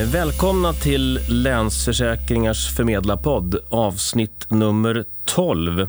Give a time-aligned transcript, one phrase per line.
[0.00, 5.88] Eh, välkomna till Länsförsäkringars förmedlarpodd, avsnitt nummer 12.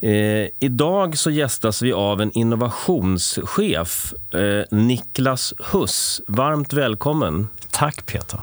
[0.00, 6.20] Eh, idag så gästas vi av en innovationschef, eh, Niklas Huss.
[6.26, 7.48] Varmt välkommen.
[7.70, 8.40] Tack Peter.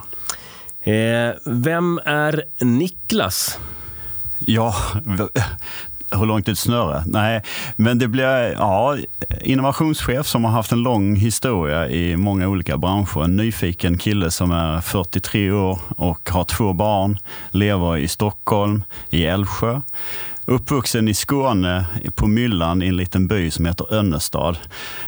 [0.82, 3.58] Eh, vem är Niklas?
[4.38, 4.74] Ja,
[6.16, 7.02] hur långt är ett snöre?
[7.06, 7.42] Nej,
[7.76, 8.96] men det blir ja,
[9.40, 13.24] innovationschef som har haft en lång historia i många olika branscher.
[13.24, 17.18] En nyfiken kille som är 43 år och har två barn,
[17.50, 19.80] lever i Stockholm, i Älvsjö.
[20.46, 21.84] Uppvuxen i Skåne,
[22.14, 24.58] på Myllan, i en liten by som heter Önnestad.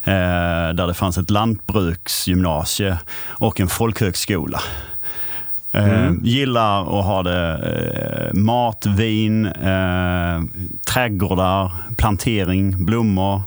[0.04, 4.60] Eh, där det fanns ett lantbruksgymnasie och en folkhögskola.
[5.77, 6.21] Eh, mm.
[6.25, 7.53] gillar att ha det
[8.33, 10.43] eh, mat, vin, eh,
[10.95, 13.43] trädgårdar, plantering, blommor,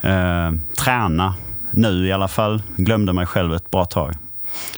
[0.00, 0.52] eh,
[0.84, 1.34] träna.
[1.70, 2.62] Nu i alla fall.
[2.76, 4.14] Glömde mig själv ett bra tag.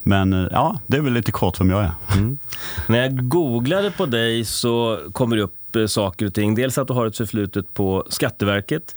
[0.02, 1.92] Men ja, det är väl lite kort vem jag är.
[2.14, 2.38] Mm.
[2.86, 6.54] När jag googlade på dig så kommer det upp saker och ting.
[6.54, 8.94] Dels att du har ett förflutet på Skatteverket,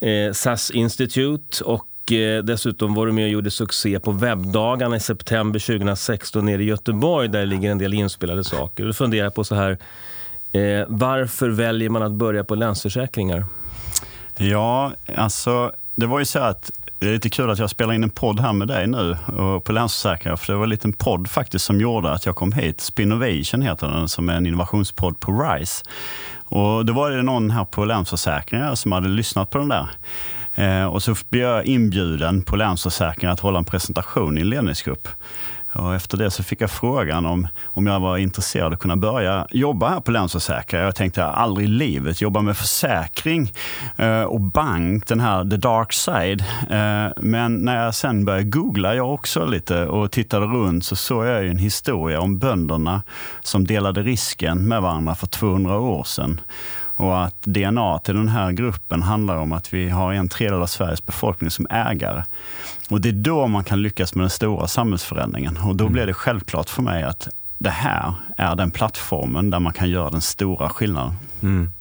[0.00, 5.00] eh, SAS Institute och Eh, dessutom var du med och gjorde succé på webbdagarna i
[5.00, 8.84] september 2016 nere i Göteborg där det ligger en del inspelade saker.
[8.84, 9.70] Du funderar på så här,
[10.52, 13.44] eh, varför väljer man att börja på Länsförsäkringar?
[14.36, 18.02] Ja, alltså det var ju så att det är lite kul att jag spelar in
[18.02, 20.36] en podd här med dig nu och på Länsförsäkringar.
[20.36, 22.80] För det var en liten podd faktiskt som gjorde att jag kom hit.
[22.80, 25.84] Spinnovation heter den, som är en innovationspodd på RISE.
[26.44, 29.88] Och då var det någon här på Länsförsäkringar som hade lyssnat på den där.
[30.58, 35.08] Eh, och så blev jag inbjuden på Länsförsäkringar att hålla en presentation i en ledningsgrupp.
[35.72, 38.96] Och efter det så fick jag frågan om, om jag var intresserad av att kunna
[38.96, 40.84] börja jobba här på Länsförsäkringar.
[40.84, 43.52] Jag tänkte aldrig i livet jobba med försäkring
[43.96, 46.44] eh, och bank, den här the dark side.
[46.70, 51.26] Eh, men när jag sen började googla jag också lite och tittade runt så såg
[51.26, 53.02] jag en historia om bönderna
[53.42, 56.40] som delade risken med varandra för 200 år sedan.
[56.98, 60.66] Och att DNA till den här gruppen handlar om att vi har en tredjedel av
[60.66, 62.22] Sveriges befolkning som ägare.
[62.90, 65.56] Och det är då man kan lyckas med den stora samhällsförändringen.
[65.56, 65.92] Och då mm.
[65.92, 70.10] blir det självklart för mig att det här är den plattformen där man kan göra
[70.10, 71.12] den stora skillnaden.
[71.42, 71.72] Mm.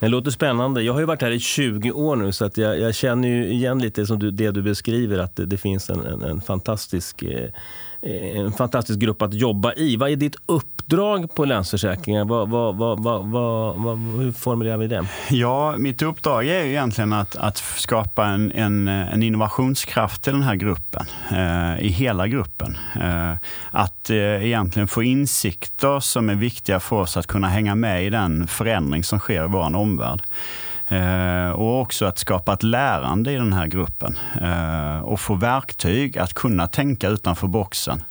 [0.00, 0.82] Det låter spännande.
[0.82, 3.48] Jag har ju varit här i 20 år nu så att jag, jag känner ju
[3.48, 7.22] igen lite som du, det du beskriver att det, det finns en, en, en fantastisk
[7.22, 7.50] eh,
[8.06, 9.96] Eh, en fantastisk grupp att jobba i.
[9.96, 12.24] Vad är ditt uppdrag på Länsförsäkringar?
[12.24, 15.06] Vad, vad, vad, vad, hur formulerar vi det?
[15.30, 20.54] Ja, mitt uppdrag är egentligen att, att skapa en, en, en innovationskraft i den här
[20.54, 22.78] gruppen, eh, i hela gruppen.
[23.00, 23.34] Eh,
[23.70, 28.10] att eh, egentligen få insikter som är viktiga för oss att kunna hänga med i
[28.10, 30.22] den förändring som sker i vår omvärld.
[30.92, 36.18] Eh, och också att skapa ett lärande i den här gruppen eh, och få verktyg
[36.18, 38.02] att kunna tänka utanför boxen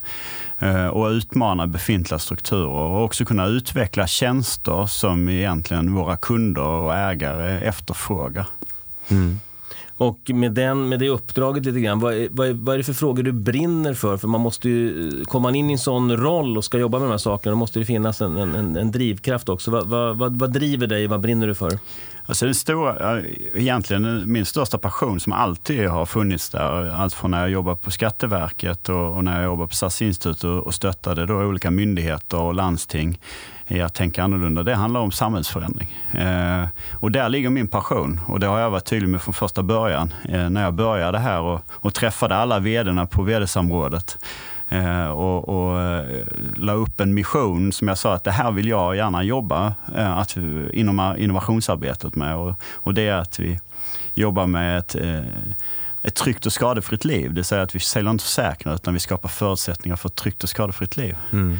[0.59, 6.95] eh, och utmana befintliga strukturer och också kunna utveckla tjänster som egentligen våra kunder och
[6.95, 8.45] ägare efterfrågar.
[9.07, 9.39] Mm.
[9.97, 12.93] Och med, den, med det uppdraget lite grann, vad är, vad, vad är det för
[12.93, 14.17] frågor du brinner för?
[14.17, 17.07] För man måste ju, kommer man in i en sån roll och ska jobba med
[17.07, 19.71] de här sakerna, då måste det finnas en, en, en drivkraft också.
[19.71, 21.07] Vad, vad, vad driver dig?
[21.07, 21.79] Vad brinner du för?
[22.31, 23.21] Alltså den stora,
[23.53, 27.91] egentligen min största passion som alltid har funnits där, allt från när jag jobbade på
[27.91, 32.39] Skatteverket och, och när jag jobbade på SAS institut och, och stöttade då olika myndigheter
[32.39, 33.19] och landsting
[33.67, 34.63] i att tänka annorlunda.
[34.63, 35.97] Det handlar om samhällsförändring.
[36.13, 39.63] Eh, och där ligger min passion och det har jag varit tydlig med från första
[39.63, 40.13] början.
[40.29, 44.17] Eh, när jag började här och, och träffade alla vdna på vd-samrådet
[44.71, 48.67] Eh, och, och eh, la upp en mission som jag sa att det här vill
[48.67, 50.37] jag gärna jobba eh, att,
[50.73, 52.35] inom innovationsarbetet med.
[52.35, 53.59] Och, och det är att vi
[54.13, 54.95] jobbar med ett
[56.03, 57.29] ett tryggt och skadefritt liv.
[57.29, 60.43] Det vill säga att vi säljer inte försäkringar utan vi skapar förutsättningar för ett tryggt
[60.43, 61.17] och skadefritt liv.
[61.31, 61.57] Mm.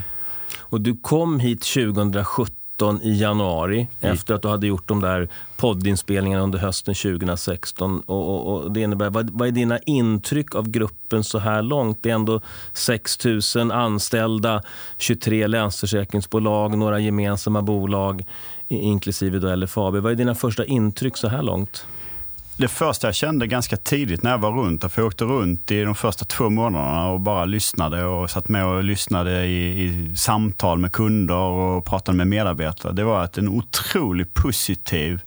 [0.60, 4.14] Och du kom hit 2017 2017 i januari mm.
[4.14, 8.00] efter att du hade gjort de där poddinspelningarna under hösten 2016.
[8.00, 11.98] Och, och, och det innebär, vad, vad, är dina intryck av gruppen så här långt?
[12.02, 12.42] Det är ändå
[12.74, 14.64] 6 000 anställda,
[14.98, 18.26] 23 länsförsäkringsbolag, några gemensamma bolag
[18.68, 19.96] inklusive då LFAB.
[19.96, 21.86] Vad är dina första intryck så här långt?
[22.58, 25.84] Det första jag kände ganska tidigt när jag var runt, för jag åkte runt i
[25.84, 30.78] de första två månaderna och bara lyssnade och satt med och lyssnade i, i samtal
[30.78, 32.94] med kunder och pratade med medarbetare.
[32.94, 35.22] Det var att en otroligt positiv,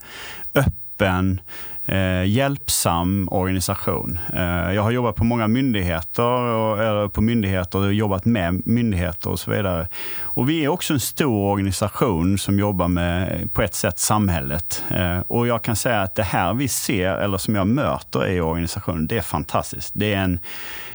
[0.55, 1.41] öppen,
[1.86, 4.19] eh, hjälpsam organisation.
[4.34, 9.31] Eh, jag har jobbat på många myndigheter, och, eller på myndigheter och jobbat med myndigheter
[9.31, 9.88] och så vidare.
[10.20, 14.84] Och vi är också en stor organisation som jobbar med, på ett sätt, samhället.
[14.90, 18.40] Eh, och jag kan säga att det här vi ser, eller som jag möter i
[18.40, 19.92] organisationen, det är fantastiskt.
[19.94, 20.38] Det är en,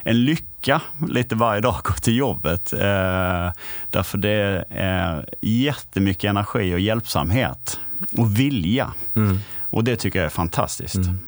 [0.03, 2.73] en lycka lite varje dag att gå till jobbet.
[2.73, 3.51] Eh,
[3.89, 7.79] därför det är jättemycket energi och hjälpsamhet
[8.17, 8.93] och vilja.
[9.15, 9.39] Mm.
[9.69, 10.95] Och det tycker jag är fantastiskt.
[10.95, 11.19] Mm.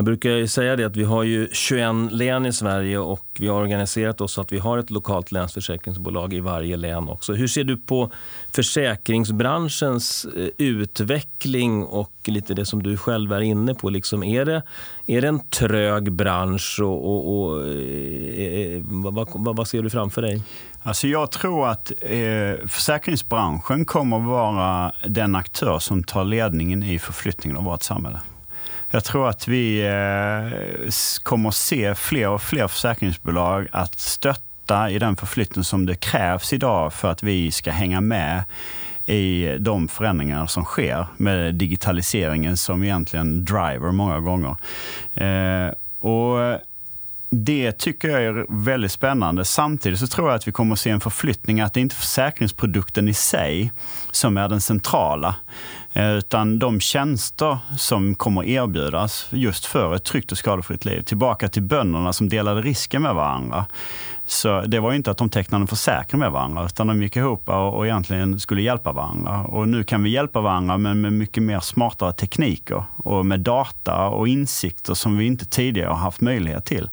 [0.00, 3.60] Jag brukar säga det att vi har ju 21 län i Sverige och vi har
[3.60, 7.32] organiserat oss så att vi har ett lokalt länsförsäkringsbolag i varje län också.
[7.32, 8.10] Hur ser du på
[8.52, 13.90] försäkringsbranschens eh, utveckling och lite det som du själv är inne på?
[13.90, 14.62] Liksom är, det,
[15.06, 19.90] är det en trög bransch och, och, och eh, eh, vad, vad, vad, ser du
[19.90, 20.42] framför dig?
[20.82, 26.98] Alltså jag tror att eh, försäkringsbranschen kommer att vara den aktör som tar ledningen i
[26.98, 28.20] förflyttningen av vårt samhälle.
[28.92, 30.90] Jag tror att vi eh,
[31.22, 36.52] kommer att se fler och fler försäkringsbolag att stötta i den förflyttning som det krävs
[36.52, 38.44] idag för att vi ska hänga med
[39.06, 44.56] i de förändringar som sker med digitaliseringen som egentligen driver många gånger.
[45.14, 46.60] Eh, och
[47.30, 49.44] det tycker jag är väldigt spännande.
[49.44, 51.96] Samtidigt så tror jag att vi kommer att se en förflyttning, att det inte är
[51.96, 53.72] försäkringsprodukten i sig
[54.10, 55.34] som är den centrala.
[55.92, 61.02] Eh, utan de tjänster som kommer erbjudas just för ett tryggt och skadefritt liv.
[61.02, 63.66] Tillbaka till bönderna som delade risken med varandra.
[64.26, 67.48] Så det var inte att de tecknade en försäkring med varandra, utan de gick ihop
[67.48, 69.44] och, och egentligen skulle hjälpa varandra.
[69.44, 74.08] Och nu kan vi hjälpa varandra, men med mycket mer smartare tekniker och med data
[74.08, 76.90] och insikter som vi inte tidigare har haft möjlighet till.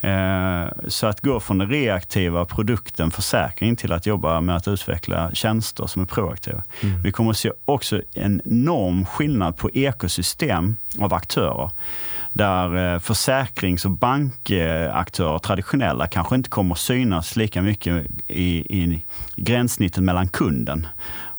[0.00, 5.30] Eh, så att gå från den reaktiva produkten försäkring till att jobba med att utveckla
[5.32, 6.62] tjänster som är proaktiva.
[6.80, 7.02] Mm.
[7.02, 11.70] Vi kommer att se också en enorm skillnad på ekosystem av aktörer
[12.32, 19.04] där eh, försäkrings och bankaktörer, traditionella, kanske inte kommer att synas lika mycket i, i
[19.36, 20.86] gränssnittet mellan kunden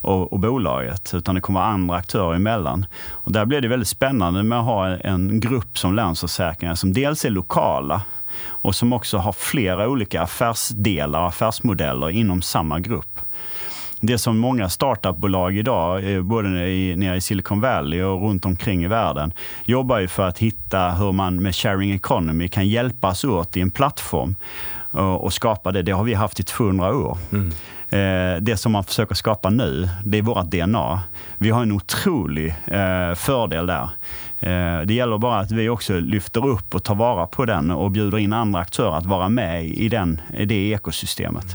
[0.01, 2.85] och, och, bolaget, utan det kommer andra aktörer emellan.
[3.09, 7.25] Och där blir det väldigt spännande med att ha en grupp som Länsförsäkringar som dels
[7.25, 8.01] är lokala,
[8.37, 13.19] och som också har flera olika affärsdelar, affärsmodeller inom samma grupp.
[14.01, 18.83] Det som många startupbolag idag, eh, både i, nere i Silicon Valley och runt omkring
[18.83, 19.33] i världen,
[19.65, 23.71] jobbar ju för att hitta hur man med sharing economy kan hjälpas åt i en
[23.71, 24.35] plattform
[24.91, 25.81] och, och skapa det.
[25.81, 27.17] Det har vi haft i 200 år.
[27.31, 27.51] Mm.
[27.89, 31.01] Eh, det som man försöker skapa nu, det är vårt DNA.
[31.37, 33.89] Vi har en otrolig eh, fördel där.
[34.39, 37.91] Eh, det gäller bara att vi också lyfter upp och tar vara på den och
[37.91, 41.45] bjuder in andra aktörer att vara med i, den, i det ekosystemet.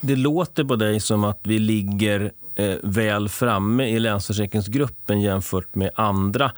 [0.00, 5.90] Det låter på dig som att vi ligger eh, väl framme i Länsförsäkringsgruppen jämfört med
[5.94, 6.52] andra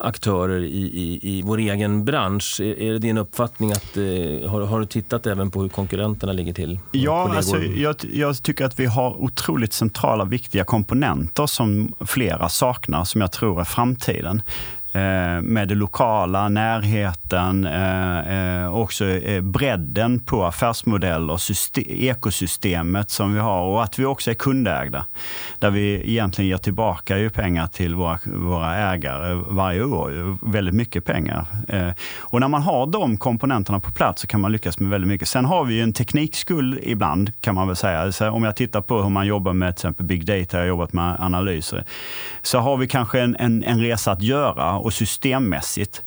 [0.00, 2.60] aktörer i, i, i vår egen bransch.
[2.60, 6.32] Är, är det din uppfattning att eh, har, har, du tittat även på hur konkurrenterna
[6.32, 6.78] ligger till?
[6.90, 13.04] Ja, alltså, jag, jag, tycker att vi har otroligt centrala viktiga komponenter som flera saknar,
[13.04, 14.42] som jag tror är framtiden.
[14.92, 19.04] Eh, med det lokala, närheten, eh, eh, också
[19.42, 21.40] bredden på affärsmodeller,
[21.86, 25.04] ekosystemet som vi har och att vi också är kundägda.
[25.58, 31.04] Där vi egentligen ger tillbaka ju pengar till våra, våra ägare varje år, väldigt mycket
[31.04, 31.44] pengar.
[32.18, 35.28] Och när man har de komponenterna på plats så kan man lyckas med väldigt mycket.
[35.28, 38.12] Sen har vi en teknikskuld ibland kan man väl säga.
[38.12, 40.68] Så om jag tittar på hur man jobbar med till exempel big data, jag har
[40.68, 41.84] jobbat med analyser,
[42.42, 46.02] så har vi kanske en, en, en resa att göra och systemmässigt.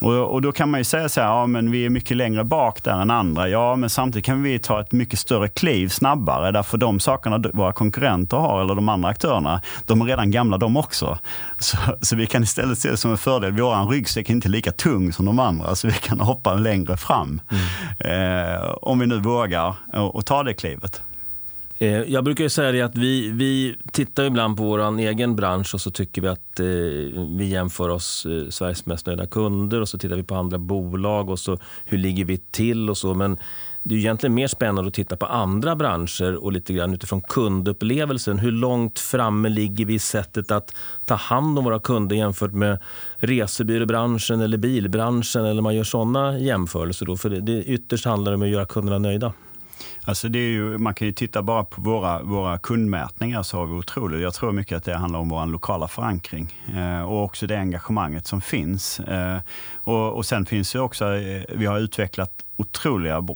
[0.00, 2.44] Och, och, då kan man ju säga så här, ja men vi är mycket längre
[2.44, 3.48] bak där än andra.
[3.48, 6.52] Ja, men samtidigt kan vi ta ett mycket större kliv snabbare.
[6.52, 10.76] Därför de sakerna våra konkurrenter har, eller de andra aktörerna, de är redan gamla de
[10.76, 11.18] också.
[11.58, 13.52] Så, så vi kan istället se det som en fördel.
[13.52, 17.40] Vår ryggsäck är inte lika tung som de andra, så vi kan hoppa längre fram.
[17.50, 18.54] Mm.
[18.54, 21.02] Eh, om vi nu vågar och, och ta det klivet.
[21.78, 25.80] Eh, jag brukar säga det att vi, vi tittar ibland på vår egen bransch och
[25.80, 26.66] så tycker vi att eh,
[27.36, 31.30] vi jämför oss eh, Sveriges mest nöjda kunder och så tittar vi på andra bolag
[31.30, 33.14] och så hur ligger vi till och så.
[33.14, 33.38] Men
[33.82, 38.38] det är egentligen mer spännande att titta på andra branscher och lite grann utifrån kundupplevelsen.
[38.38, 42.78] Hur långt framme ligger vi i sättet att ta hand om våra kunder jämfört med
[43.16, 47.06] resebyråbranschen eller bilbranschen eller man gör sådana jämförelser.
[47.06, 47.16] Då.
[47.16, 49.32] För det, det ytterst handlar om att göra kunderna nöjda.
[50.04, 53.66] Alltså det är ju, man kan ju titta bara på våra, våra kundmätningar så har
[53.66, 54.22] vi otroligt.
[54.22, 58.26] Jag tror mycket att det handlar om vår lokala förankring eh, och också det engagemanget
[58.26, 59.00] som finns.
[59.00, 59.38] Eh,
[59.74, 63.26] och, och sen finns det också, eh, vi har utvecklat otroliga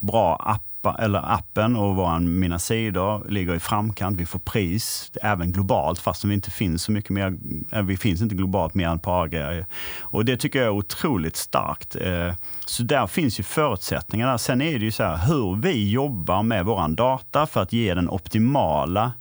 [0.00, 4.20] bra appar appa, eller appen och våra Mina sidor ligger i framkant.
[4.20, 7.36] Vi får pris, även globalt, fast vi inte finns så mycket mer.
[7.72, 9.66] Eh, vi finns inte globalt mer än på A-grejer.
[10.00, 11.96] Och det tycker jag är otroligt starkt.
[11.96, 12.34] Eh,
[12.66, 14.38] så där finns ju förutsättningarna.
[14.38, 17.94] Sen är det ju så här hur vi jobbar med våran data för att ge
[17.94, 19.12] den optimala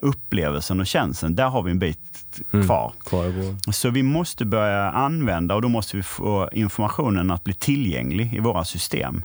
[0.00, 1.34] upplevelsen och känslan.
[1.34, 1.98] Där har vi en bit
[2.52, 2.66] mm.
[2.66, 2.92] kvar.
[3.04, 3.24] kvar
[3.72, 8.38] så vi måste börja använda och då måste vi få informationen att bli tillgänglig i
[8.38, 9.22] våra system.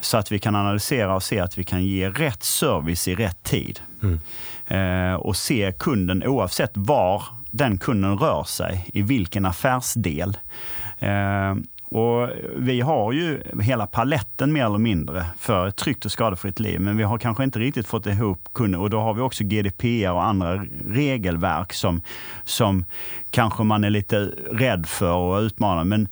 [0.00, 3.42] Så att vi kan analysera och se att vi kan ge rätt service i rätt
[3.42, 3.80] tid.
[4.02, 4.20] Mm.
[4.66, 10.36] Eh, och se kunden oavsett var den kunden rör sig, i vilken affärsdel.
[10.98, 11.54] Eh,
[11.88, 16.80] och vi har ju hela paletten mer eller mindre för ett tryggt och skadefritt liv.
[16.80, 18.80] Men vi har kanske inte riktigt fått ihop kunder.
[18.80, 22.02] Och då har vi också GDPR och andra regelverk som,
[22.44, 22.84] som
[23.30, 25.84] kanske man är lite rädd för och utmanar.
[25.84, 26.08] Men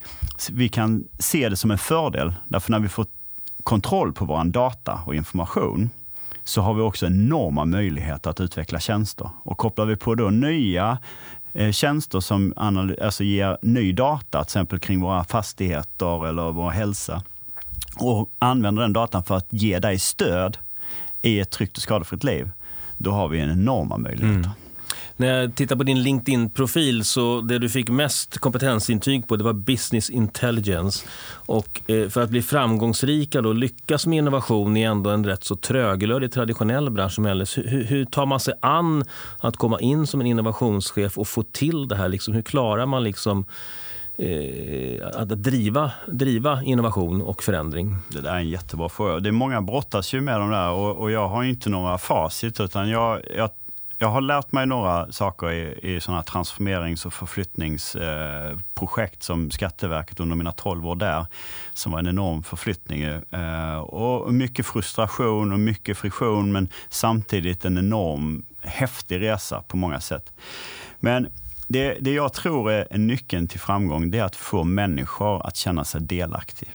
[0.50, 2.33] vi kan se det som en fördel.
[2.49, 3.07] Därför när vi får
[3.64, 5.90] kontroll på vår data och information
[6.44, 9.30] så har vi också enorma möjligheter att utveckla tjänster.
[9.42, 10.99] Och kopplar vi på då nya
[11.52, 17.23] eh, tjänster som alltså ger ny data, till exempel kring våra fastigheter eller vår hälsa.
[17.97, 20.59] Och använder den datan för att ge dig stöd
[21.23, 22.50] i ett tryggt och skadefritt liv.
[22.99, 24.38] Då har vi en enorma möjligheter.
[24.38, 24.50] Mm.
[25.16, 29.52] När jag tittar på din LinkedIn-profil så det du fick mest kompetensintyg på det var
[29.52, 31.06] business intelligence.
[31.47, 35.56] Och eh, för att bli framgångsrika och lyckas med innovation i ändå en rätt så
[35.56, 37.59] tröglödig traditionell bransch som helst.
[37.59, 39.04] Hur, hur, tar man sig an
[39.38, 42.09] att komma in som en innovationschef och få till det här?
[42.09, 43.44] Liksom, hur klarar man liksom
[44.18, 47.97] eh, att driva, driva innovation och förändring?
[48.09, 49.21] Det där är en jättebra fråga.
[49.21, 52.61] Det är många brottas ju med de där och, och jag har inte några facit
[52.61, 53.50] utan jag, jag
[54.05, 60.21] jag har lärt mig några saker i, i sådana transformerings och förflyttningsprojekt eh, som Skatteverket
[60.21, 61.27] under mina 12 år där,
[61.75, 63.03] som var en enorm förflyttning.
[63.03, 70.01] Eh, och mycket frustration och mycket friktion, men samtidigt en enorm häftig resa på många
[70.01, 70.33] sätt.
[71.01, 71.29] Men
[71.69, 75.85] det, det jag tror är nyckeln till framgång, det är att få människor att känna
[75.85, 76.71] sig delaktiga.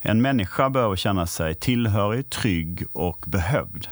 [0.00, 3.88] En människa behöver känna sig tillhörig, trygg och behövd.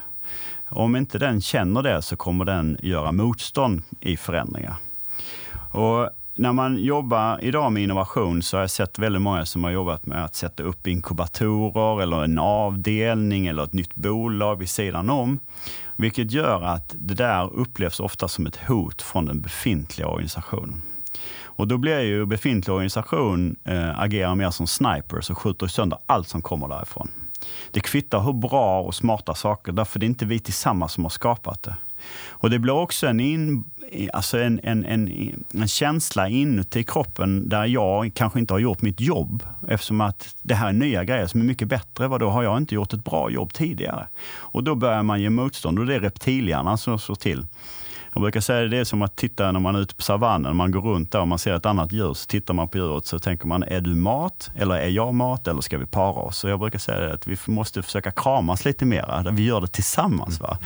[0.69, 4.75] Om inte den känner det så kommer den göra motstånd i förändringar.
[5.73, 9.71] Och när man jobbar idag med innovation så har jag sett väldigt många som har
[9.71, 15.11] jobbat med att sätta upp inkubatorer eller en avdelning eller ett nytt bolag vid sidan
[15.11, 15.39] om.
[15.97, 20.83] Vilket gör att det där upplevs ofta som ett hot från den befintliga organisationen.
[21.45, 26.29] Och då blir ju befintlig organisation eh, agerar mer som snipers och skjuter sönder allt
[26.29, 27.09] som kommer därifrån.
[27.71, 31.11] Det kvittar hur bra och smarta saker, därför det är inte vi tillsammans som har
[31.11, 31.77] skapat det.
[32.29, 33.65] Och det blir också en, in,
[34.13, 35.11] alltså en, en, en,
[35.55, 39.43] en känsla inuti kroppen där jag kanske inte har gjort mitt jobb.
[39.69, 42.09] Eftersom att det här är nya grejer som är mycket bättre.
[42.09, 44.07] Vad då har jag inte gjort ett bra jobb tidigare?
[44.29, 47.47] Och då börjar man ge motstånd och det är reptilhjärnan som slår till.
[48.17, 50.57] Jag brukar säga att det är som att titta när man är ute på savannen,
[50.57, 53.07] man går runt där och man ser ett annat djur, så tittar man på djuret
[53.07, 54.51] så tänker man, är du mat?
[54.55, 55.49] Eller är jag mat?
[55.49, 56.39] Eller ska vi para oss?
[56.39, 60.41] Så jag brukar säga att vi måste försöka kramas lite mer, vi gör det tillsammans.
[60.41, 60.59] Va?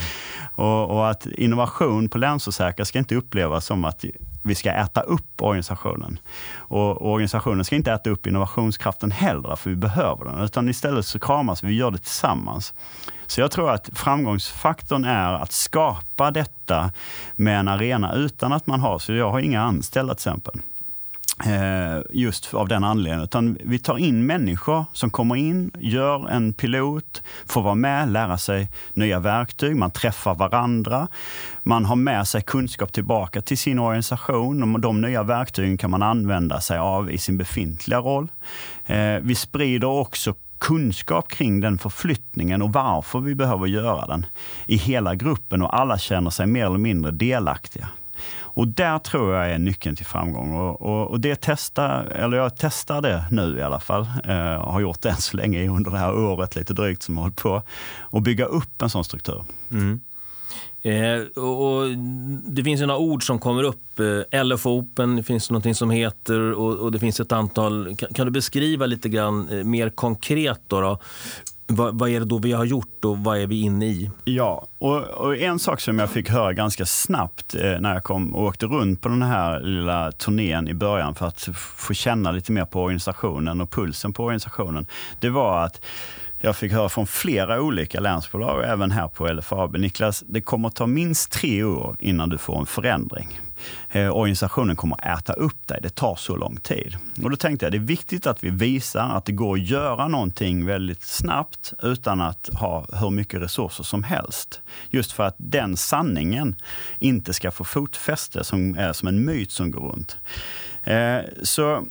[0.55, 4.05] Och, och att innovation på Länsförsäkringar ska inte upplevas som att
[4.43, 6.19] vi ska äta upp organisationen.
[6.55, 10.41] Och organisationen ska inte äta upp innovationskraften heller, för vi behöver den.
[10.41, 12.75] Utan istället så kramas vi, vi, gör det tillsammans.
[13.31, 16.93] Så jag tror att framgångsfaktorn är att skapa detta
[17.37, 20.61] med en arena utan att man har, så jag har inga anställda till exempel.
[21.47, 23.25] Eh, just av den anledningen.
[23.25, 28.39] Utan vi tar in människor som kommer in, gör en pilot, får vara med, lära
[28.39, 31.09] sig nya verktyg, man träffar varandra.
[31.63, 34.75] Man har med sig kunskap tillbaka till sin organisation.
[34.75, 38.29] Och de nya verktygen kan man använda sig av i sin befintliga roll.
[38.87, 44.27] Eh, vi sprider också kunskap kring den förflyttningen och varför vi behöver göra den
[44.67, 47.89] i hela gruppen och alla känner sig mer eller mindre delaktiga.
[48.53, 50.55] Och där tror jag är nyckeln till framgång.
[50.55, 54.09] Och, och, och det testar, eller jag testar det nu i alla fall.
[54.25, 57.23] Eh, har gjort det än så länge under det här året lite drygt som jag
[57.23, 57.63] hållit på.
[58.01, 59.45] Och bygga upp en sån struktur.
[59.71, 60.01] Mm.
[60.83, 61.99] Eh, och,
[62.45, 64.01] det finns ju några ord som kommer upp.
[64.33, 67.97] Eh, LF Open, det finns som heter och, och, det finns ett antal.
[67.97, 70.99] Kan, kan, du beskriva lite grann eh, mer konkret då, då
[71.73, 74.11] vad, vad, är det då vi har gjort och vad är vi inne i?
[74.25, 78.35] Ja, och, och en sak som jag fick höra ganska snabbt eh, när jag kom
[78.35, 82.53] och åkte runt på den här lilla turnén i början för att få känna lite
[82.53, 84.87] mer på organisationen och pulsen på organisationen.
[85.21, 85.81] Det var att
[86.41, 89.77] jag fick höra från flera olika länsbolag, även här på LFAB.
[89.77, 93.41] Niklas, det kommer ta minst tre år innan du får en förändring.
[93.91, 95.79] Eh, organisationen kommer äta upp dig.
[95.83, 96.97] Det tar så lång tid.
[97.23, 100.09] Och då tänkte jag det är viktigt att vi visar att det går att göra
[100.09, 104.61] någonting väldigt snabbt utan att ha hur mycket resurser som helst.
[104.91, 106.57] Just för att den sanningen
[106.99, 110.17] inte ska få fotfäste som är som en myt som går runt.
[110.83, 111.85] Eh, så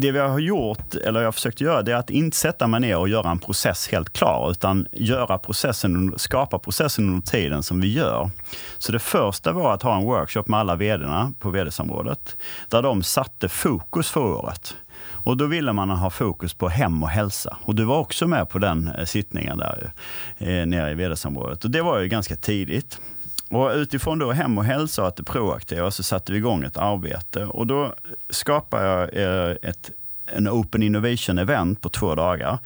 [0.00, 2.80] det vi har gjort, eller jag har försökt göra, det är att inte sätta mig
[2.80, 7.80] ner och göra en process helt klar, utan göra processen, skapa processen under tiden som
[7.80, 8.30] vi gör.
[8.78, 12.36] Så det första var att ha en workshop med alla vdarna på vd-samrådet,
[12.68, 14.76] där de satte fokus för året.
[15.24, 17.56] Och då ville man ha fokus på hem och hälsa.
[17.62, 19.92] Och du var också med på den eh, sittningen där
[20.38, 21.64] eh, nere i vd-samrådet.
[21.64, 23.00] Och det var ju ganska tidigt.
[23.48, 26.76] Och utifrån då hem och hälsa och att det proaktiva så satte vi igång ett
[26.76, 27.44] arbete.
[27.44, 27.94] Och då
[28.30, 29.16] skapade jag
[29.48, 29.90] eh, ett,
[30.26, 32.58] en Open Innovation Event på två dagar.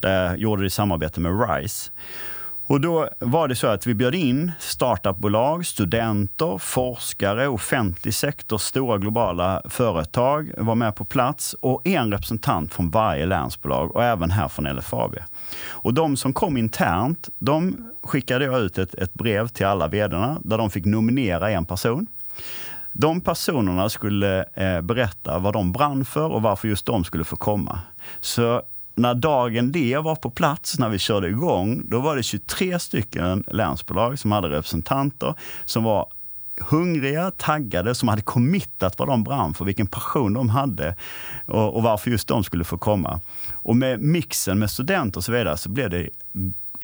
[0.00, 1.90] Där jag gjorde det i samarbete med RISE.
[2.66, 8.98] Och då var det så att vi bjöd in startupbolag, studenter, forskare, offentlig sektor, stora
[8.98, 14.48] globala företag var med på plats och en representant från varje länsbolag och även här
[14.48, 15.16] från LFAB.
[15.68, 20.40] Och de som kom internt, de skickade jag ut ett, ett brev till alla vdarna
[20.44, 22.06] där de fick nominera en person.
[22.92, 27.36] De personerna skulle eh, berätta vad de brann för och varför just de skulle få
[27.36, 27.78] komma.
[28.20, 28.62] Så
[28.94, 33.44] när dagen D var på plats, när vi körde igång, då var det 23 stycken
[33.46, 35.34] länsbolag som hade representanter
[35.64, 36.06] som var
[36.60, 40.96] hungriga, taggade, som hade committat vad de brann för, vilken passion de hade
[41.46, 43.20] och, och, varför just de skulle få komma.
[43.54, 46.08] Och med mixen med studenter och så vidare så blev det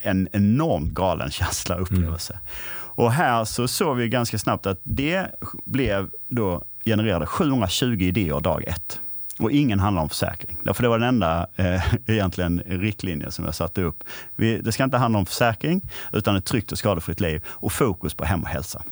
[0.02, 2.32] en enormt galen känsla och upplevelse.
[2.32, 2.44] Mm.
[2.72, 5.26] Och här så såg vi ganska snabbt att det
[5.64, 9.00] blev då genererade 720 idéer dag ett.
[9.40, 10.58] Och ingen handlar om försäkring.
[10.62, 14.04] Därför det var den enda eh, egentligen riktlinjen som jag satte upp.
[14.36, 15.80] Vi, det ska inte handla om försäkring,
[16.12, 18.82] utan ett tryggt och skadefritt liv och fokus på hem och hälsa.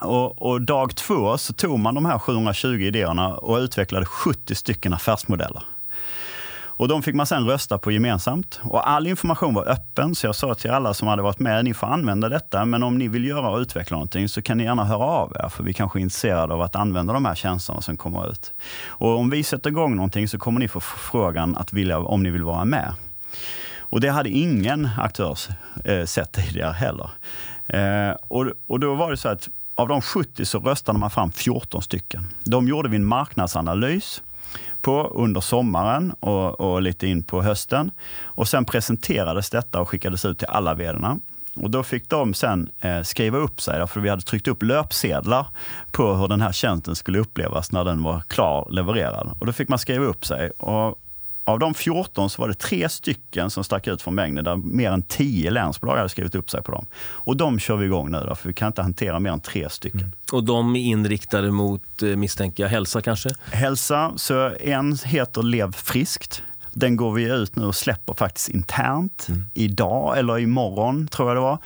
[0.00, 4.94] Och, och, dag två så tog man de här 720 idéerna och utvecklade 70 stycken
[4.94, 5.62] affärsmodeller.
[6.82, 8.60] Och de fick man sen rösta på gemensamt.
[8.62, 11.74] Och all information var öppen, så jag sa till alla som hade varit med, ni
[11.74, 14.84] får använda detta, men om ni vill göra och utveckla någonting så kan ni gärna
[14.84, 17.96] höra av er, för vi kanske är intresserade av att använda de här tjänsterna som
[17.96, 18.52] kommer ut.
[18.86, 22.30] Och om vi sätter igång någonting så kommer ni få frågan att vilja, om ni
[22.30, 22.94] vill vara med.
[23.78, 25.38] Och det hade ingen aktör
[25.84, 27.10] eh, sett tidigare heller.
[27.66, 31.32] Eh, och, och då var det så att av de 70 så röstade man fram
[31.32, 32.26] 14 stycken.
[32.44, 34.22] De gjorde vi en marknadsanalys
[34.82, 37.90] på under sommaren och, och, lite in på hösten.
[38.22, 41.18] Och sen presenterades detta och skickades ut till alla vederna.
[41.56, 45.46] Och då fick de sen eh, skriva upp sig, för vi hade tryckt upp löpsedlar
[45.90, 49.36] på hur den här tjänsten skulle upplevas när den var klar levererad.
[49.40, 50.50] Och då fick man skriva upp sig.
[50.50, 50.98] Och
[51.44, 54.90] av de 14 så var det tre stycken som stack ut från mängden, där mer
[54.90, 56.86] än 10 länsbolag hade skrivit upp sig på dem.
[57.04, 59.68] Och de kör vi igång nu, då, för vi kan inte hantera mer än tre
[59.70, 60.00] stycken.
[60.00, 60.12] Mm.
[60.32, 63.30] Och de är inriktade mot, eh, misstänker jag, hälsa kanske?
[63.50, 66.42] Hälsa, så en heter Lev friskt.
[66.74, 69.44] Den går vi ut nu och släpper faktiskt internt mm.
[69.54, 71.58] idag eller imorgon, tror jag det var.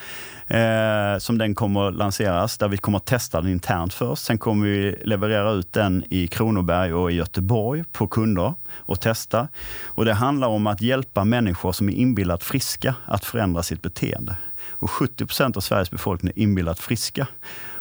[0.47, 4.25] Eh, som den kommer att lanseras, där vi kommer att testa den internt först.
[4.25, 9.49] Sen kommer vi leverera ut den i Kronoberg och i Göteborg på kunder och testa.
[9.85, 14.37] Och det handlar om att hjälpa människor som är inbillat friska att förändra sitt beteende.
[14.71, 17.27] Och 70 procent av Sveriges befolkning är inbillat friska.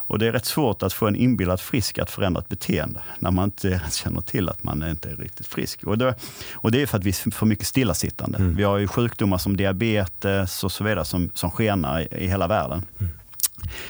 [0.08, 3.32] Och det är rätt svårt att få en inbillad frisk att förändra ett beteende när
[3.32, 5.84] man inte känner till att man inte är riktigt frisk.
[5.84, 6.16] Och det,
[6.54, 8.38] och det är för att vi får mycket stillasittande.
[8.38, 8.56] Mm.
[8.56, 12.48] Vi har ju sjukdomar som diabetes och så vidare som, som skenar i, i hela
[12.48, 12.86] världen.
[13.00, 13.12] Mm.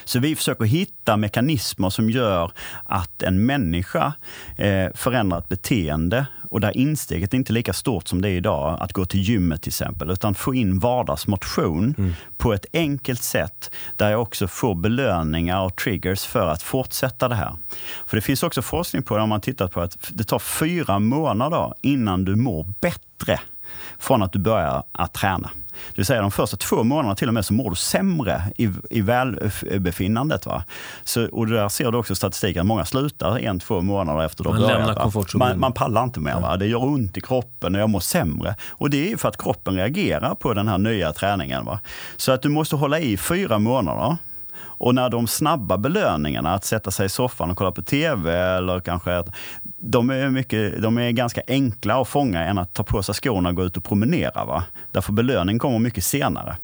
[0.05, 2.51] Så vi försöker hitta mekanismer som gör
[2.83, 4.13] att en människa
[4.57, 8.77] eh, förändrar ett beteende och där insteget är inte lika stort som det är idag,
[8.81, 12.13] att gå till gymmet till exempel, utan få in vardagsmotion mm.
[12.37, 17.35] på ett enkelt sätt där jag också får belöningar och triggers för att fortsätta det
[17.35, 17.55] här.
[18.05, 20.99] För det finns också forskning på det, om man tittar på att det tar fyra
[20.99, 23.39] månader innan du mår bättre
[23.99, 25.49] från att du börjar att träna.
[25.87, 28.69] Det vill säga de första två månaderna till och med så mår du sämre i,
[28.89, 30.45] i välbefinnandet.
[30.45, 30.63] Va?
[31.03, 34.55] Så, och där ser du också statistiken att många slutar en, två månader efter att
[34.55, 35.33] ha börjat.
[35.33, 36.39] Man, man, pallar inte mer.
[36.39, 36.57] Va?
[36.57, 38.55] Det gör ont i kroppen och jag mår sämre.
[38.69, 41.65] Och det är för att kroppen reagerar på den här nya träningen.
[41.65, 41.79] Va?
[42.17, 44.17] Så att du måste hålla i fyra månader.
[44.57, 48.79] Och när de snabba belöningarna, att sätta sig i soffan och kolla på TV, eller
[48.79, 49.27] kanske att
[49.77, 53.49] de är, mycket, de är ganska enkla att fånga än att ta på sig skorna
[53.49, 54.45] och gå ut och promenera.
[54.45, 54.63] Va?
[54.91, 56.57] Därför belöning kommer mycket senare.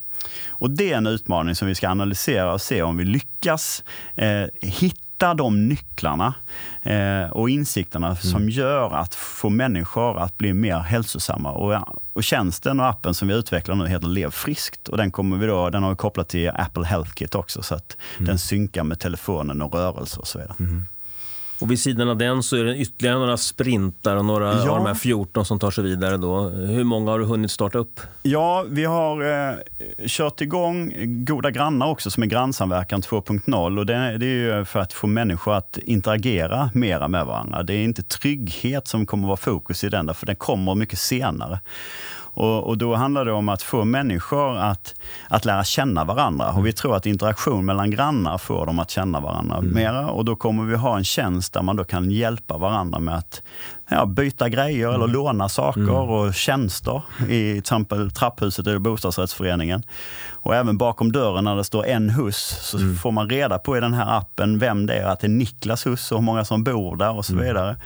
[0.48, 4.44] Och det är en utmaning som vi ska analysera och se om vi lyckas eh,
[4.60, 6.34] hitta hitta de nycklarna
[6.82, 8.16] eh, och insikterna mm.
[8.16, 11.50] som gör att få människor att bli mer hälsosamma.
[11.50, 15.36] Och, och tjänsten och appen som vi utvecklar nu heter Lev friskt och den, kommer
[15.36, 18.26] vi då, den har vi kopplat till Apple Health Kit också så att mm.
[18.26, 20.54] den synkar med telefonen och rörelse och så vidare.
[20.58, 20.84] Mm.
[21.62, 24.70] Och vid sidan av den så är det ytterligare några sprintar och några Ja.
[24.70, 26.16] av de här 14 som tar sig vidare.
[26.16, 26.48] Då.
[26.48, 28.00] Hur många har du hunnit starta upp?
[28.22, 29.54] Ja, vi har eh,
[30.06, 30.92] kört igång
[31.24, 33.78] Goda grannar också som är grannsamverkan 2.0.
[33.78, 37.62] Och det, det är för att få människor att interagera mera med varandra.
[37.62, 41.60] Det är inte trygghet som kommer vara fokus i den, för den kommer mycket senare.
[42.34, 44.94] Och, och Då handlar det om att få människor att,
[45.28, 46.52] att lära känna varandra.
[46.52, 50.10] Och Vi tror att interaktion mellan grannar får dem att känna varandra mera.
[50.10, 53.42] Och Då kommer vi ha en tjänst där man då kan hjälpa varandra med att
[53.88, 59.82] ja, byta grejer eller låna saker och tjänster i till exempel trapphuset eller bostadsrättsföreningen.
[60.30, 63.80] Och även bakom dörren när det står en hus så får man reda på i
[63.80, 66.64] den här appen vem det är, att det är Niklas hus och hur många som
[66.64, 67.76] bor där och så vidare.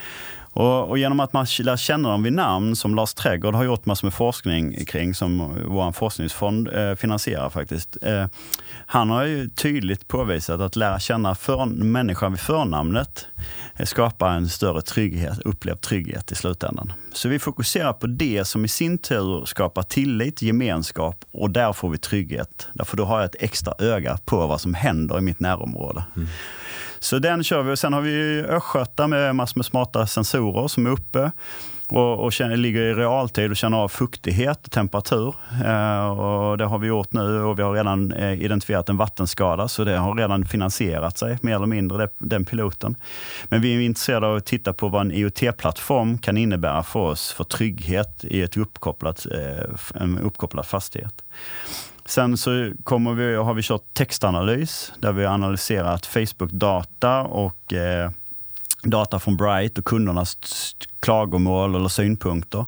[0.57, 3.87] Och, och genom att man lär känna dem vid namn, som Lars Trädgård har gjort
[3.87, 7.97] massor med forskning kring, som vår forskningsfond eh, finansierar faktiskt.
[8.03, 8.27] Eh,
[8.87, 13.27] han har ju tydligt påvisat att lära känna för, människan vid förnamnet
[13.77, 16.93] eh, skapar en större trygghet, upplevd trygghet i slutändan.
[17.13, 21.91] Så vi fokuserar på det som i sin tur skapar tillit, gemenskap och där får
[21.91, 22.69] vi trygghet.
[22.75, 26.05] Därför då har jag ett extra öga på vad som händer i mitt närområde.
[26.17, 26.29] Mm.
[26.99, 27.73] Så den kör vi.
[27.73, 31.31] Och sen har vi Östgöta med massor med smarta sensorer som är uppe
[31.89, 35.35] och, och känner, ligger i realtid och känner av fuktighet och temperatur.
[35.65, 39.69] Eh, och det har vi gjort nu och vi har redan eh, identifierat en vattenskada
[39.69, 42.97] så det har redan finansierat sig mer eller mindre, det, den piloten.
[43.49, 47.33] Men vi är intresserade av att titta på vad en IoT-plattform kan innebära för oss
[47.33, 51.15] för trygghet i ett uppkopplat, eh, en uppkopplad fastighet.
[52.09, 58.11] Sen så kommer vi, har vi kört textanalys där vi har analyserat Facebook-data och eh,
[58.83, 60.37] data från Bright och kundernas
[61.01, 62.67] klagomål eller synpunkter.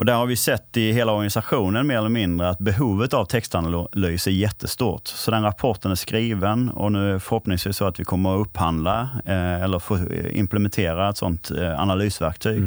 [0.00, 4.26] Och där har vi sett i hela organisationen mer eller mindre att behovet av textanalys
[4.26, 5.06] är jättestort.
[5.06, 9.08] Så den rapporten är skriven och nu är förhoppningsvis så att vi kommer att upphandla
[9.24, 12.62] eh, eller implementera ett sånt eh, analysverktyg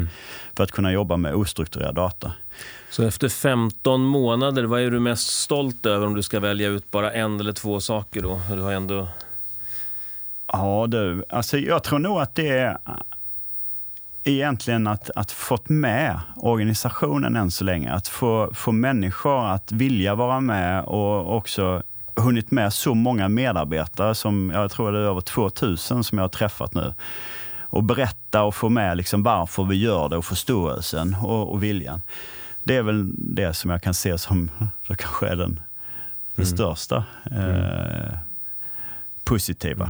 [0.55, 2.31] för att kunna jobba med ostrukturerad data.
[2.93, 6.91] Så efter 15 månader, vad är du mest stolt över om du ska välja ut
[6.91, 8.21] bara en eller två saker?
[8.21, 8.41] Då?
[8.49, 9.07] Du har ändå...
[10.47, 12.93] Ja du, alltså jag tror nog att det är eh,
[14.23, 17.91] egentligen att, att fått med organisationen än så länge.
[17.91, 21.83] Att få, få människor att vilja vara med och också
[22.15, 26.29] hunnit med så många medarbetare som jag tror det är över 2000 som jag har
[26.29, 26.93] träffat nu.
[27.61, 32.01] Och berätta och få med liksom varför vi gör det och förståelsen och, och viljan.
[32.63, 34.51] Det är väl det som jag kan se som
[34.87, 35.59] kanske är den,
[36.35, 38.17] den största eh,
[39.23, 39.89] positiva.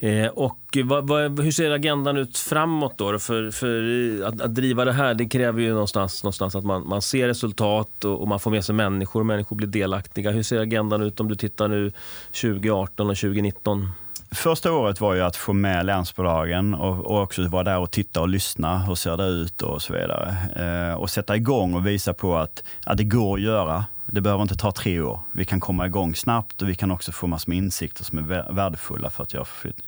[0.00, 3.18] Eh, och vad, vad, hur ser agendan ut framåt då?
[3.18, 3.82] För, för
[4.26, 8.04] att, att driva det här, det kräver ju någonstans, någonstans att man, man ser resultat
[8.04, 10.30] och, och man får med sig människor och människor blir delaktiga.
[10.30, 11.92] Hur ser agendan ut om du tittar nu
[12.32, 13.92] 2018 och 2019?
[14.30, 18.20] Första året var ju att få med länsbolagen och, och också vara där och titta
[18.20, 18.78] och lyssna.
[18.78, 20.36] Hur ser det ut och så vidare.
[20.56, 23.84] Eh, och sätta igång och visa på att, att det går att göra.
[24.06, 25.20] Det behöver inte ta tre år.
[25.32, 28.52] Vi kan komma igång snabbt och vi kan också få massor med insikter som är
[28.52, 29.86] värdefulla för att göra förflyttning.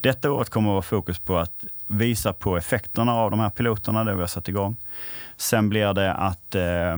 [0.00, 4.04] Detta året kommer att vara fokus på att visa på effekterna av de här piloterna,
[4.04, 4.76] det vi har satt igång.
[5.36, 6.96] Sen blir det att eh,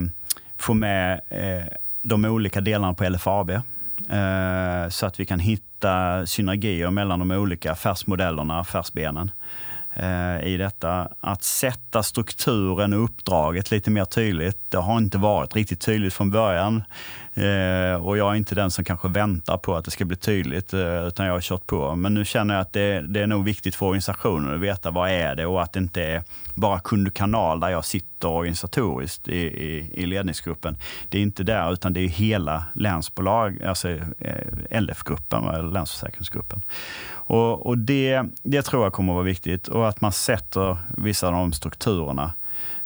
[0.57, 3.53] få med eh, de olika delarna på LFAB.
[4.11, 9.31] Eh, så att vi kan hitta synergier mellan de olika affärsmodellerna, affärsbenen
[9.95, 11.09] eh, i detta.
[11.21, 14.59] Att sätta strukturen och uppdraget lite mer tydligt.
[14.69, 16.83] Det har inte varit riktigt tydligt från början.
[17.39, 20.73] Eh, och jag är inte den som kanske väntar på att det ska bli tydligt,
[20.73, 21.97] eh, utan jag har kört på.
[21.97, 25.11] Men nu känner jag att det, det är nog viktigt för organisationen att veta vad
[25.11, 26.23] är det och att det inte är
[26.55, 30.77] bara kundkanal där jag sitter organisatoriskt i, i, i ledningsgruppen.
[31.09, 36.63] Det är inte där, utan det är hela länsbolag, alltså eh, LF-gruppen, Länsförsäkringsgruppen.
[37.11, 41.27] Och, och det, det tror jag kommer att vara viktigt och att man sätter vissa
[41.27, 42.33] av de strukturerna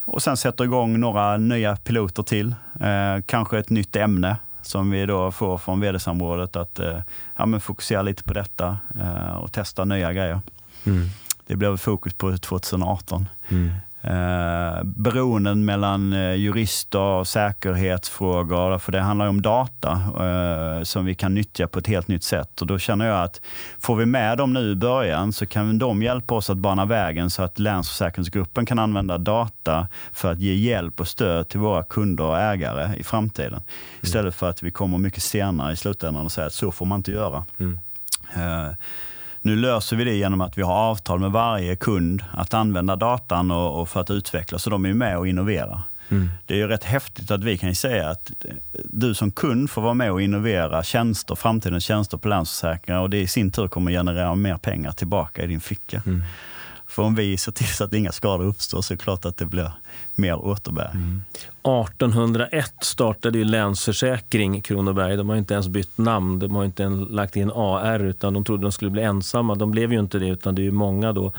[0.05, 2.55] och sen sätter igång några nya piloter till.
[2.81, 6.99] Eh, kanske ett nytt ämne som vi då får från vd-samrådet att eh,
[7.37, 10.41] ja, men fokusera lite på detta eh, och testa nya grejer.
[11.47, 13.29] Det blir fokus på 2018.
[14.05, 21.15] Eh, beroenden mellan eh, jurister och säkerhetsfrågor, för det handlar om data eh, som vi
[21.15, 22.61] kan nyttja på ett helt nytt sätt.
[22.61, 23.41] Och då känner jag att
[23.79, 27.31] får vi med dem nu i början så kan de hjälpa oss att bana vägen
[27.31, 32.25] så att Länsförsäkringsgruppen kan använda data för att ge hjälp och stöd till våra kunder
[32.25, 33.63] och ägare i framtiden.
[34.01, 36.99] Istället för att vi kommer mycket senare i slutändan och säger att så får man
[36.99, 37.45] inte göra.
[38.35, 38.73] Eh,
[39.43, 43.51] nu löser vi det genom att vi har avtal med varje kund att använda datan
[43.51, 45.81] och, och för att utveckla, så de är med och innoverar.
[46.09, 46.31] Mm.
[46.47, 48.33] Det är ju rätt häftigt att vi kan säga att
[48.85, 53.21] du som kund får vara med och innovera tjänster, framtidens tjänster på Länsförsäkringar och det
[53.21, 56.03] i sin tur kommer generera mer pengar tillbaka i din ficka.
[56.07, 56.23] Mm.
[56.93, 59.37] För om vi ser till så att inga skador uppstår så är det klart att
[59.37, 59.73] det blir
[60.15, 60.95] mer återbäring.
[60.95, 61.23] Mm.
[61.89, 65.17] 1801 startade ju Länsförsäkring Kronoberg.
[65.17, 66.39] De har inte ens bytt namn.
[66.39, 69.55] De har inte ens lagt in AR utan de trodde de skulle bli ensamma.
[69.55, 71.33] De blev ju inte det utan det är många då.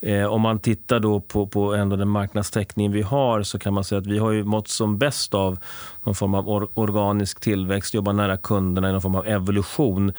[0.00, 3.84] Eh, om man tittar då på, på ändå den marknadstäckning vi har så kan man
[3.84, 5.58] säga att vi har ju mått som bäst av
[6.02, 10.12] någon form av or organisk tillväxt, jobba nära kunderna i någon form av evolution.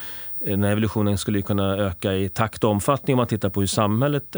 [0.45, 3.67] Den här evolutionen skulle kunna öka i takt och omfattning om man tittar på hur
[3.67, 4.35] samhället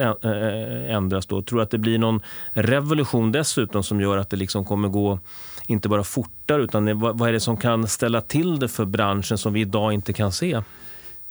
[0.88, 1.26] ändras.
[1.26, 1.42] Då.
[1.42, 2.22] Tror att det blir någon
[2.54, 5.20] revolution dessutom som gör att det liksom kommer gå
[5.68, 9.54] inte bara fortare utan vad är det som kan ställa till det för branschen som
[9.54, 10.62] vi idag inte kan se?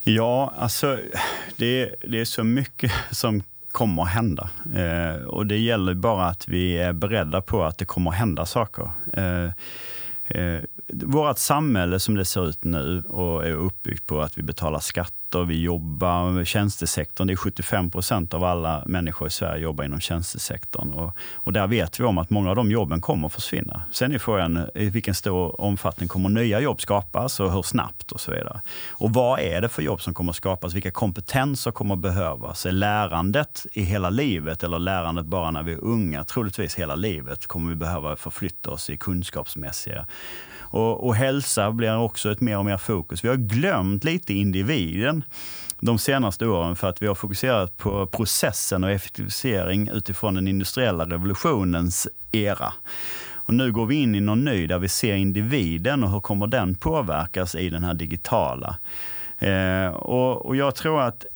[0.03, 0.99] Ja, alltså
[1.57, 4.51] det, det är så mycket som kommer att hända.
[4.75, 8.47] Eh, och det gäller bara att vi är beredda på att det kommer att hända
[8.47, 8.91] saker.
[9.13, 9.45] Eh,
[10.25, 10.61] eh,
[10.93, 15.26] vårt samhälle som det ser ut nu och är uppbyggt på att vi betalar skatt
[15.37, 17.27] sektor vi jobbar med tjänstesektorn.
[17.27, 20.91] Det är 75 procent av alla människor i Sverige jobbar inom tjänstesektorn.
[20.91, 23.83] Och, och där vet vi om att många av de jobben kommer att försvinna.
[23.93, 28.13] Sen är frågan eh, i vilken stor omfattning kommer nya jobb skapas och hur snabbt
[28.13, 28.61] och så vidare.
[28.99, 30.75] Och vad är det för jobb som kommer att skapas?
[30.75, 32.67] Vilka kompetenser kommer att behövas?
[32.67, 36.25] Är lärandet i hela livet eller lärandet bara när vi är unga?
[36.25, 40.07] Troligtvis hela livet kommer vi behöva förflytta oss i kunskapsmässiga
[40.77, 43.25] och, och hälsa blir också ett mer och mer fokus.
[43.25, 45.25] Vi har glömt lite individen
[45.81, 51.05] de senaste åren för att vi har fokuserat på processen och effektivisering utifrån den industriella
[51.05, 52.73] revolutionens era.
[53.35, 56.47] Och nu går vi in i någon ny där vi ser individen och hur kommer
[56.47, 58.79] den påverkas i den här digitala.
[59.39, 61.27] Eh, och, och jag tror att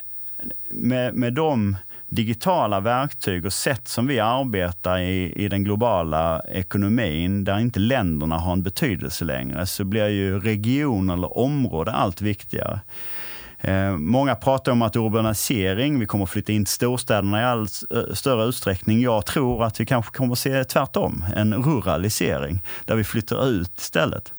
[0.70, 1.76] med, med de
[2.08, 8.38] digitala verktyg och sätt som vi arbetar i, i den globala ekonomin, där inte länderna
[8.38, 12.80] har en betydelse längre, så blir ju region eller område allt viktigare.
[13.60, 17.82] Eh, många pratar om att urbanisering, vi kommer att flytta in till storstäderna i allt
[17.90, 19.00] eh, större utsträckning.
[19.00, 23.78] Jag tror att vi kanske kommer att se tvärtom, en ruralisering, där vi flyttar ut
[23.78, 24.32] istället.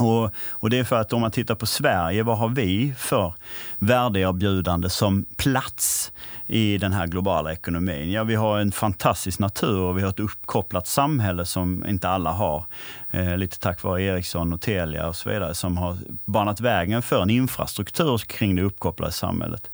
[0.00, 3.34] Och, och, det är för att om man tittar på Sverige, vad har vi för
[3.78, 6.12] värdeerbjudande som plats
[6.46, 8.12] i den här globala ekonomin?
[8.12, 12.30] Ja, vi har en fantastisk natur och vi har ett uppkopplat samhälle som inte alla
[12.30, 12.64] har.
[13.10, 17.22] Eh, lite tack vare Ericsson och Telia och så vidare som har banat vägen för
[17.22, 19.70] en infrastruktur kring det uppkopplade samhället.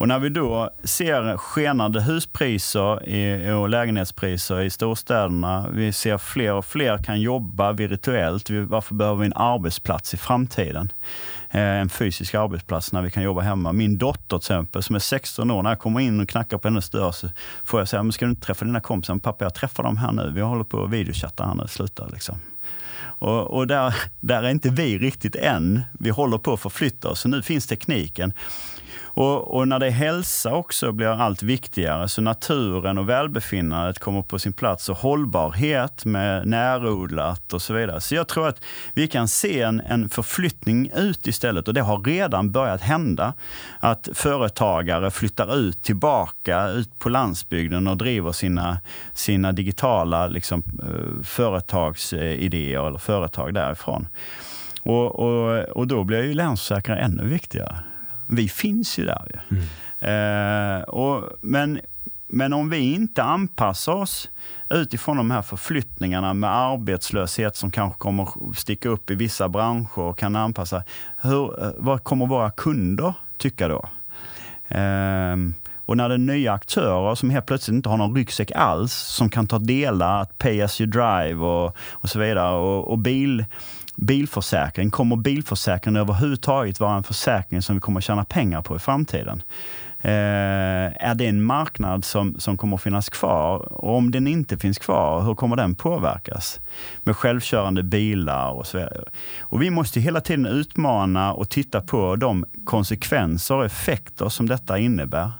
[0.00, 6.64] Och när vi då ser skenande huspriser och lägenhetspriser i storstäderna, vi ser fler och
[6.64, 8.50] fler kan jobba virtuellt.
[8.50, 10.92] Varför behöver vi en arbetsplats i framtiden?
[11.50, 13.72] Eh, en fysisk arbetsplats när vi kan jobba hemma.
[13.72, 16.68] Min dotter till exempel, som är 16 år, när jag kommer in och knackar på
[16.68, 17.28] hennes dörr så
[17.64, 19.14] får jag säga, men ska du inte träffa dina kompisar?
[19.14, 20.32] Men Pappa, jag träffar dem här nu.
[20.34, 22.36] Vi håller på att videochatta här nu, sluta liksom.
[23.02, 25.82] Och, och, där, där är inte vi riktigt än.
[25.98, 27.20] Vi håller på att förflytta oss.
[27.20, 28.32] Så nu finns tekniken.
[29.20, 34.22] Och, och, när det är hälsa också blir allt viktigare, så naturen och välbefinnandet kommer
[34.22, 38.00] på sin plats och hållbarhet med närodlat och så vidare.
[38.00, 38.60] Så jag tror att
[38.94, 43.34] vi kan se en, en förflyttning ut istället och det har redan börjat hända.
[43.80, 48.80] Att företagare flyttar ut tillbaka ut på landsbygden och driver sina,
[49.12, 54.08] sina digitala liksom, eh, företagsidéer eller företag därifrån.
[54.82, 57.76] Och, och, och då blir ju Länsförsäkringar ännu viktigare
[58.30, 59.42] vi finns ju där.
[59.50, 59.62] Mm.
[60.00, 61.80] Eh, och, men,
[62.26, 64.30] men om vi inte anpassar oss
[64.70, 70.18] utifrån de här förflyttningarna med arbetslöshet som kanske kommer sticka upp i vissa branscher och
[70.18, 70.82] kan anpassa.
[71.16, 73.88] Hur, eh, vad kommer våra kunder tycka då?
[74.68, 75.36] Eh,
[75.90, 79.28] och när det är nya aktörer som helt plötsligt inte har någon ryggsäck alls, som
[79.28, 82.56] kan ta delar, pay as you drive och, och så vidare.
[82.56, 83.44] Och, och bil,
[84.00, 84.90] bilförsäkring.
[84.90, 89.42] Kommer bilförsäkring överhuvudtaget vara en försäkring som vi kommer tjäna pengar på i framtiden?
[90.02, 93.72] Eh, är det en marknad som, som kommer att finnas kvar?
[93.72, 96.60] Och om den inte finns kvar, hur kommer den påverkas?
[97.02, 99.04] Med självkörande bilar och så vidare.
[99.40, 104.78] Och vi måste hela tiden utmana och titta på de konsekvenser och effekter som detta
[104.78, 105.30] innebär eh,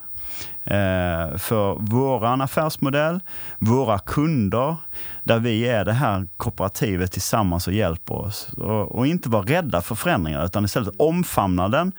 [1.38, 3.20] för vår affärsmodell,
[3.58, 4.76] våra kunder,
[5.22, 8.48] där vi är det här kooperativet tillsammans och hjälper oss.
[8.52, 11.92] Och, och inte vara rädda för förändringar, utan istället omfamna den,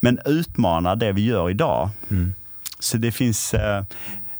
[0.00, 1.90] men utmana det vi gör idag.
[2.10, 2.34] Mm.
[2.78, 3.84] Så det finns, eh,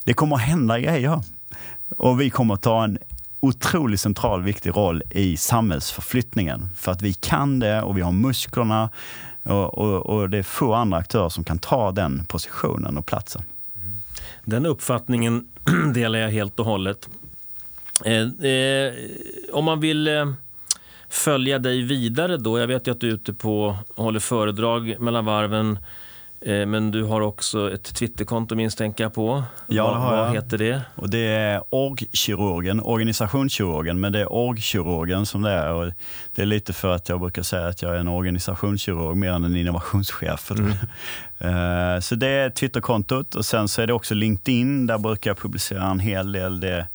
[0.04, 1.22] det kommer att hända grejer.
[1.96, 2.98] Och vi kommer att ta en
[3.40, 6.68] otroligt central, viktig roll i samhällsförflyttningen.
[6.76, 8.90] För att vi kan det och vi har musklerna
[9.42, 13.42] och, och, och det är få andra aktörer som kan ta den positionen och platsen.
[14.48, 15.48] Den uppfattningen
[15.94, 17.08] delar jag helt och hållet.
[18.04, 18.94] Eh, eh,
[19.52, 20.32] om man vill eh,
[21.08, 22.58] följa dig vidare då.
[22.58, 25.78] Jag vet ju att du är ute på håller föredrag mellan varven.
[26.40, 29.44] Eh, men du har också ett Twitterkonto misstänker jag på.
[29.66, 30.34] Ja, vad, det har vad jag.
[30.34, 30.82] heter det?
[30.94, 35.72] Och det är orgkirurgen, organisationskirurgen, men det är orgkirurgen som det är.
[35.72, 35.92] Och
[36.34, 39.44] det är lite för att jag brukar säga att jag är en organisationskirurg mer än
[39.44, 40.52] en innovationschef.
[41.40, 44.86] Eh, så det är Twitterkontot och sen så är det också LinkedIn.
[44.86, 46.86] Där brukar jag publicera en hel del det,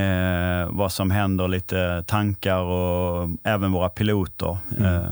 [0.00, 4.56] eh, vad som händer, lite tankar och även våra piloter.
[4.80, 5.08] Eh,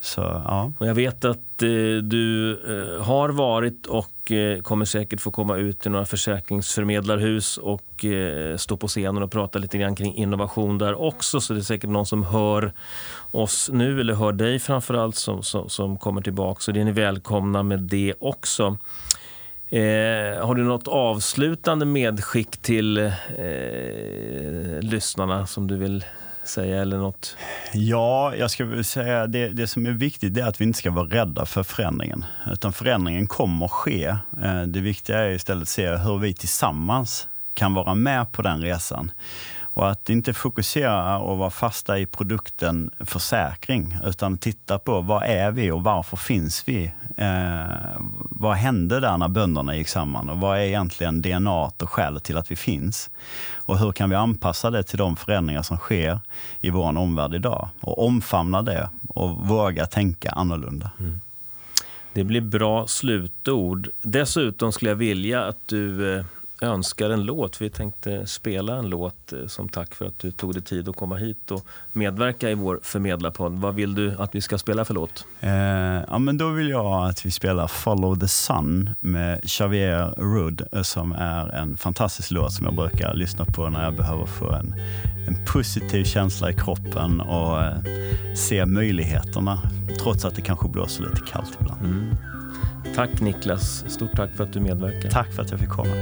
[0.00, 0.72] så ja.
[0.78, 5.56] Och jag vet att eh, du eh, har varit och eh, kommer säkert få komma
[5.56, 10.78] ut till några försäkringsförmedlarhus och eh, stå på scenen och prata lite grann kring innovation
[10.78, 11.40] där också.
[11.40, 12.72] Så det är säkert någon som hör
[13.30, 16.60] oss nu, eller hör dig framförallt, som, som, som kommer tillbaka.
[16.60, 18.76] Så det är ni välkomna med det också.
[19.70, 23.12] Eh, har du något avslutande medskick till eh,
[24.80, 26.04] lyssnarna som du vill
[26.48, 26.82] säga?
[26.82, 27.36] Eller något?
[27.72, 30.90] Ja, jag ska väl säga det, det som är viktigt är att vi inte ska
[30.90, 32.24] vara rädda för förändringen.
[32.52, 34.04] Utan förändringen kommer ske.
[34.42, 38.60] Eh, det viktiga är istället att se hur vi tillsammans kan vara med på den
[38.60, 39.10] resan.
[39.70, 45.50] Och att inte fokusera och vara fasta i produkten försäkring, utan titta på vad är
[45.50, 46.92] vi och varför finns vi?
[47.16, 47.66] Eh,
[48.30, 52.36] vad hände där när bönderna gick samman och vad är egentligen DNA och skälet till
[52.36, 53.10] att vi finns?
[53.54, 56.20] Och hur kan vi anpassa det till de förändringar som sker
[56.60, 57.68] i vår omvärld idag?
[57.80, 60.90] Och omfamna det och våga tänka annorlunda.
[61.00, 61.20] Mm.
[62.12, 63.88] Det blir bra slutord.
[64.02, 66.24] Dessutom skulle jag vilja att du eh,
[66.60, 67.60] önskar en låt.
[67.60, 70.96] Vi tänkte spela en låt eh, som tack för att du tog dig tid att
[70.96, 73.52] komma hit och medverka i vår förmedlarpodd.
[73.52, 75.26] Vad vill du att vi ska spela för låt?
[75.40, 75.50] Eh,
[76.08, 80.82] ja, men då vill jag att vi spelar Follow the Sun med Xavier Rudd eh,
[80.82, 84.74] som är en fantastisk låt som jag brukar lyssna på när jag behöver få en,
[85.28, 87.76] en positiv känsla i kroppen och eh,
[88.36, 89.60] se möjligheterna
[90.02, 91.82] trots att det kanske blåser lite kallt ibland.
[92.98, 93.84] Tack Niklas.
[93.88, 95.10] Stort tack för att du medverkar.
[95.10, 95.94] Tack för att jag fick komma.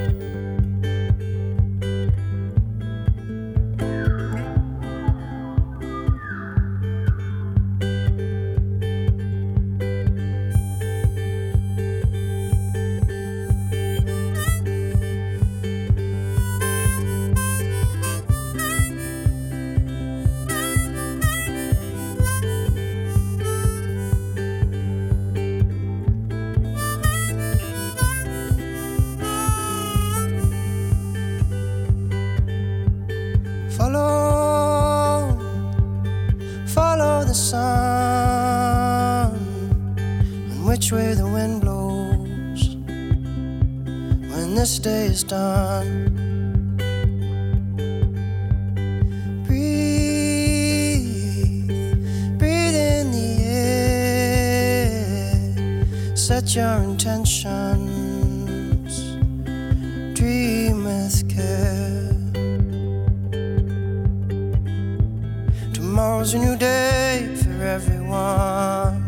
[40.77, 42.77] Which way the wind blows
[44.31, 46.05] when this day is done.
[49.47, 51.17] Breathe,
[52.39, 53.43] breathe in the
[54.53, 54.97] air,
[56.15, 57.57] set your intentions,
[60.15, 62.13] dream with care.
[65.73, 69.06] Tomorrow's a new day for everyone.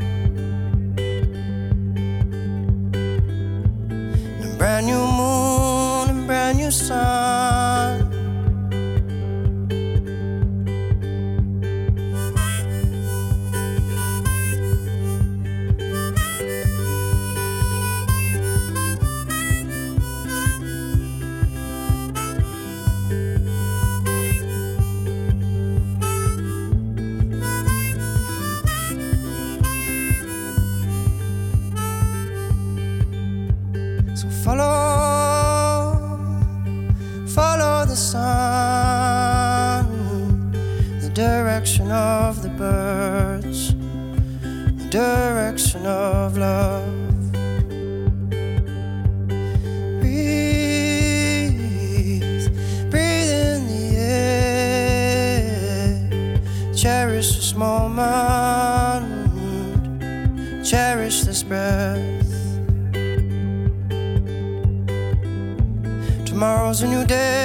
[41.88, 46.84] Direction of the birds, the direction of love.
[50.00, 51.48] Breathe,
[52.90, 54.80] breathe in the air,
[56.74, 59.06] cherish this moment,
[60.64, 62.04] cherish this breath.
[66.26, 67.37] Tomorrow's a new day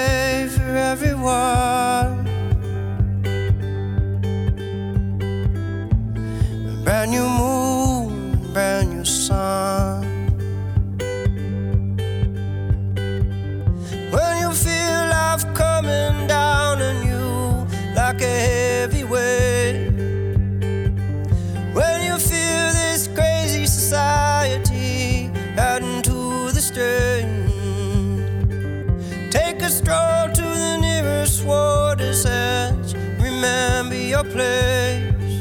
[34.34, 35.34] place?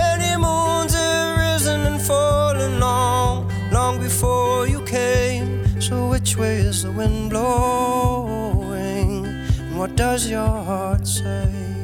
[0.00, 5.80] Many moons have risen and fallen long, long before you came.
[5.80, 9.26] So which way is the wind blowing?
[9.26, 11.79] And what does your heart say?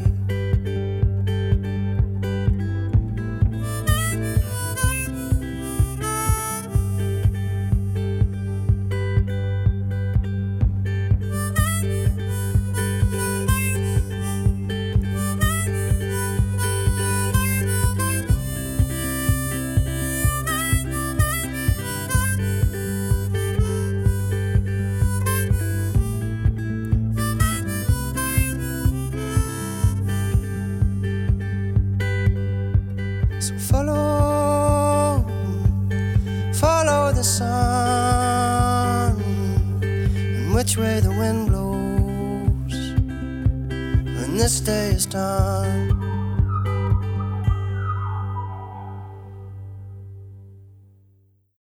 [40.77, 42.75] Which way the wind blows
[44.21, 45.66] when this day is done.